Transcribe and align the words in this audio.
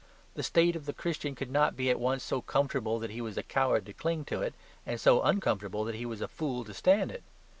The 0.33 0.41
state 0.41 0.75
of 0.75 0.87
the 0.87 0.93
Christian 0.93 1.35
could 1.35 1.51
not 1.51 1.75
be 1.75 1.91
at 1.91 1.99
once 1.99 2.23
so 2.23 2.41
comfortable 2.41 2.97
that 2.97 3.11
he 3.11 3.21
was 3.21 3.37
a 3.37 3.43
coward 3.43 3.85
to 3.85 3.93
cling 3.93 4.25
to 4.25 4.41
it, 4.41 4.55
and 4.83 4.99
so 4.99 5.21
uncomfortable 5.21 5.83
that 5.83 5.93
he 5.93 6.07
was 6.07 6.21
a 6.21 6.27
fool 6.27 6.63
to 6.65 6.73
stand 6.73 7.11
it. 7.11 7.21